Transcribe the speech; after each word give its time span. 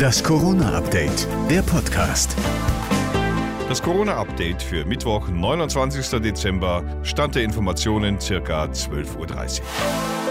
Das 0.00 0.24
Corona-Update, 0.24 1.28
der 1.50 1.60
Podcast. 1.60 2.34
Das 3.68 3.82
Corona-Update 3.82 4.62
für 4.62 4.86
Mittwoch, 4.86 5.28
29. 5.28 6.22
Dezember, 6.22 6.82
Stand 7.02 7.34
der 7.34 7.42
Informationen 7.42 8.18
circa 8.18 8.64
12.30 8.64 9.60
Uhr. 9.60 10.29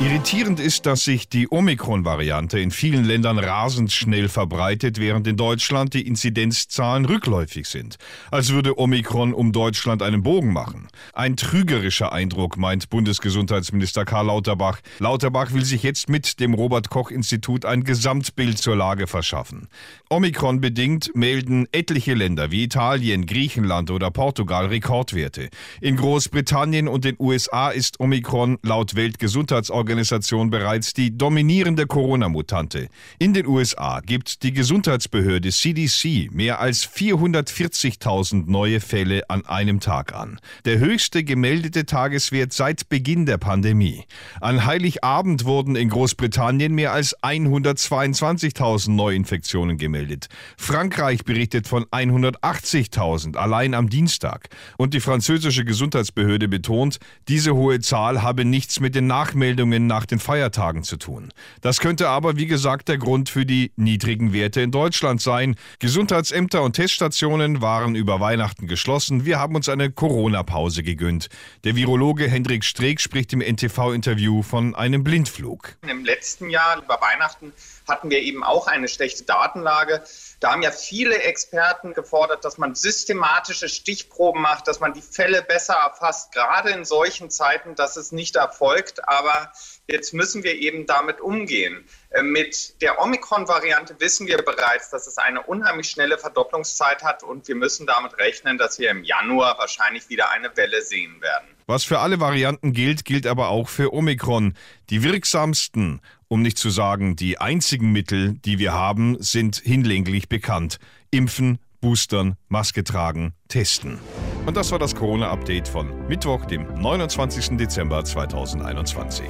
Irritierend 0.00 0.58
ist, 0.58 0.86
dass 0.86 1.04
sich 1.04 1.28
die 1.28 1.48
Omikron-Variante 1.48 2.58
in 2.58 2.72
vielen 2.72 3.04
Ländern 3.04 3.38
rasend 3.38 3.92
schnell 3.92 4.28
verbreitet, 4.28 4.98
während 4.98 5.26
in 5.28 5.36
Deutschland 5.36 5.94
die 5.94 6.06
Inzidenzzahlen 6.06 7.04
rückläufig 7.04 7.68
sind. 7.68 7.96
Als 8.30 8.50
würde 8.50 8.78
Omikron 8.78 9.32
um 9.32 9.52
Deutschland 9.52 10.02
einen 10.02 10.24
Bogen 10.24 10.52
machen. 10.52 10.88
Ein 11.12 11.36
trügerischer 11.36 12.12
Eindruck, 12.12 12.56
meint 12.56 12.90
Bundesgesundheitsminister 12.90 14.04
Karl 14.04 14.26
Lauterbach. 14.26 14.80
Lauterbach 14.98 15.52
will 15.52 15.64
sich 15.64 15.84
jetzt 15.84 16.08
mit 16.08 16.40
dem 16.40 16.54
Robert-Koch-Institut 16.54 17.64
ein 17.64 17.84
Gesamtbild 17.84 18.58
zur 18.58 18.76
Lage 18.76 19.06
verschaffen. 19.06 19.68
Omikron 20.10 20.60
bedingt 20.60 21.12
melden 21.14 21.66
etliche 21.70 22.14
Länder 22.14 22.50
wie 22.50 22.64
Italien, 22.64 23.26
Griechenland 23.26 23.92
oder 23.92 24.10
Portugal 24.10 24.66
Rekordwerte. 24.66 25.50
In 25.80 25.96
Großbritannien 25.96 26.88
und 26.88 27.04
den 27.04 27.16
USA 27.18 27.70
ist 27.70 28.00
Omikron 28.00 28.58
laut 28.62 28.96
Weltgesundheitsorganisation 28.96 29.83
Weltgesundheitsorganisation 29.84 30.50
bereits 30.50 30.94
die 30.94 31.16
dominierende 31.16 31.86
Corona-Mutante. 31.86 32.88
In 33.18 33.34
den 33.34 33.46
USA 33.46 34.00
gibt 34.00 34.42
die 34.42 34.52
Gesundheitsbehörde 34.52 35.50
CDC 35.50 36.30
mehr 36.32 36.60
als 36.60 36.88
440.000 36.88 38.50
neue 38.50 38.80
Fälle 38.80 39.28
an 39.28 39.44
einem 39.46 39.80
Tag 39.80 40.14
an. 40.14 40.40
Der 40.64 40.78
höchste 40.78 41.24
gemeldete 41.24 41.86
Tageswert 41.86 42.52
seit 42.52 42.88
Beginn 42.88 43.26
der 43.26 43.38
Pandemie. 43.38 44.04
An 44.40 44.64
Heiligabend 44.64 45.44
wurden 45.44 45.76
in 45.76 45.90
Großbritannien 45.90 46.74
mehr 46.74 46.92
als 46.92 47.16
122.000 47.22 48.90
Neuinfektionen 48.90 49.78
gemeldet. 49.78 50.28
Frankreich 50.56 51.24
berichtet 51.24 51.68
von 51.68 51.84
180.000 51.86 53.36
allein 53.36 53.74
am 53.74 53.88
Dienstag. 53.88 54.48
Und 54.78 54.94
die 54.94 55.00
französische 55.00 55.64
Gesundheitsbehörde 55.64 56.48
betont, 56.48 56.98
diese 57.28 57.54
hohe 57.54 57.80
Zahl 57.80 58.22
habe 58.22 58.44
nichts 58.44 58.80
mit 58.80 58.94
den 58.94 59.06
Nachmeldungen 59.06 59.73
Veränderungen 59.74 59.86
nach 59.86 60.06
den 60.06 60.18
Feiertagen 60.18 60.82
zu 60.82 60.96
tun. 60.96 61.32
Das 61.60 61.80
könnte 61.80 62.08
aber, 62.08 62.36
wie 62.36 62.46
gesagt, 62.46 62.88
der 62.88 62.98
Grund 62.98 63.28
für 63.28 63.44
die 63.44 63.72
niedrigen 63.76 64.32
Werte 64.32 64.60
in 64.60 64.70
Deutschland 64.70 65.20
sein. 65.20 65.56
Gesundheitsämter 65.78 66.62
und 66.62 66.74
Teststationen 66.74 67.60
waren 67.60 67.94
über 67.94 68.20
Weihnachten 68.20 68.66
geschlossen. 68.66 69.24
Wir 69.24 69.38
haben 69.38 69.54
uns 69.54 69.68
eine 69.68 69.90
Corona-Pause 69.90 70.82
gegönnt. 70.82 71.28
Der 71.64 71.76
Virologe 71.76 72.28
Hendrik 72.28 72.64
Streeck 72.64 73.00
spricht 73.00 73.32
im 73.32 73.40
NTV-Interview 73.40 74.42
von 74.42 74.74
einem 74.74 75.04
Blindflug. 75.04 75.76
Im 75.88 76.04
letzten 76.04 76.50
Jahr 76.50 76.78
über 76.78 77.00
Weihnachten 77.00 77.52
hatten 77.88 78.10
wir 78.10 78.20
eben 78.20 78.42
auch 78.42 78.66
eine 78.66 78.88
schlechte 78.88 79.24
Datenlage. 79.24 80.02
Da 80.40 80.52
haben 80.52 80.62
ja 80.62 80.70
viele 80.70 81.18
Experten 81.22 81.94
gefordert, 81.94 82.44
dass 82.44 82.58
man 82.58 82.74
systematische 82.74 83.68
Stichproben 83.68 84.40
macht, 84.40 84.68
dass 84.68 84.80
man 84.80 84.92
die 84.92 85.02
Fälle 85.02 85.42
besser 85.42 85.74
erfasst, 85.74 86.32
gerade 86.32 86.70
in 86.70 86.84
solchen 86.84 87.30
Zeiten, 87.30 87.74
dass 87.74 87.96
es 87.96 88.12
nicht 88.12 88.36
erfolgt. 88.36 89.06
Aber 89.08 89.52
jetzt 89.86 90.14
müssen 90.14 90.42
wir 90.42 90.54
eben 90.54 90.86
damit 90.86 91.20
umgehen. 91.20 91.84
Äh, 92.10 92.22
mit 92.22 92.80
der 92.82 93.00
Omikron-Variante 93.00 93.96
wissen 93.98 94.26
wir 94.26 94.38
bereits, 94.38 94.90
dass 94.90 95.06
es 95.06 95.18
eine 95.18 95.42
unheimlich 95.42 95.88
schnelle 95.90 96.18
Verdopplungszeit 96.18 97.02
hat 97.02 97.22
und 97.22 97.48
wir 97.48 97.54
müssen 97.54 97.86
damit 97.86 98.18
rechnen, 98.18 98.58
dass 98.58 98.78
wir 98.78 98.90
im 98.90 99.04
Januar 99.04 99.58
wahrscheinlich 99.58 100.08
wieder 100.08 100.30
eine 100.30 100.56
Welle 100.56 100.82
sehen 100.82 101.20
werden. 101.20 101.48
Was 101.66 101.84
für 101.84 101.98
alle 101.98 102.20
Varianten 102.20 102.72
gilt, 102.72 103.04
gilt 103.04 103.26
aber 103.26 103.48
auch 103.48 103.68
für 103.68 103.92
Omikron. 103.92 104.54
Die 104.90 105.02
wirksamsten, 105.02 106.00
um 106.28 106.42
nicht 106.42 106.58
zu 106.58 106.70
sagen 106.70 107.16
die 107.16 107.38
einzigen 107.38 107.92
Mittel, 107.92 108.34
die 108.44 108.58
wir 108.58 108.72
haben, 108.72 109.22
sind 109.22 109.56
hinlänglich 109.56 110.28
bekannt. 110.28 110.78
Impfen, 111.10 111.58
Boostern, 111.80 112.36
Maske 112.48 112.84
tragen, 112.84 113.34
testen. 113.48 113.98
Und 114.46 114.56
das 114.56 114.70
war 114.72 114.78
das 114.78 114.94
Corona-Update 114.94 115.68
von 115.68 116.06
Mittwoch, 116.06 116.44
dem 116.44 116.66
29. 116.74 117.56
Dezember 117.56 118.04
2021. 118.04 119.26